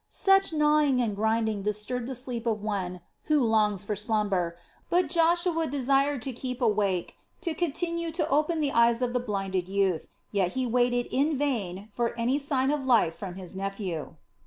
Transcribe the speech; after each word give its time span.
Such 0.09 0.51
gnawing 0.51 0.99
and 0.99 1.15
grinding 1.15 1.61
disturb 1.61 2.07
the 2.07 2.15
sleep 2.15 2.47
of 2.47 2.63
one 2.63 3.01
who 3.25 3.39
longs 3.43 3.83
for 3.83 3.95
slumber; 3.95 4.57
but 4.89 5.09
Joshua 5.09 5.67
desired 5.67 6.23
to 6.23 6.33
keep 6.33 6.59
awake 6.59 7.17
to 7.41 7.53
continue 7.53 8.11
to 8.13 8.27
open 8.27 8.61
the 8.61 8.71
eyes 8.71 9.03
of 9.03 9.13
the 9.13 9.19
blinded 9.19 9.69
youth, 9.69 10.07
yet 10.31 10.53
he 10.53 10.65
waited 10.65 11.05
in 11.11 11.37
vain 11.37 11.91
for 11.93 12.17
any 12.17 12.39
sign 12.39 12.71
of 12.71 12.83
life 12.83 13.13
from 13.13 13.35
his 13.35 13.55
nephew. 13.55 14.15